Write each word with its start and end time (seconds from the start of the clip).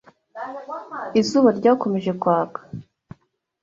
Izuba 1.21 1.49
ryakomeje 1.59 2.11
kwaka 2.21 2.59